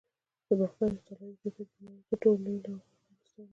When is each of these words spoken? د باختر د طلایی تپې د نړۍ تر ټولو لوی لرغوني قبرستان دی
د 0.47 0.49
باختر 0.59 0.89
د 0.95 0.97
طلایی 1.07 1.35
تپې 1.41 1.63
د 1.69 1.71
نړۍ 1.85 2.01
تر 2.09 2.17
ټولو 2.21 2.39
لوی 2.43 2.57
لرغوني 2.63 2.97
قبرستان 3.05 3.45
دی 3.45 3.49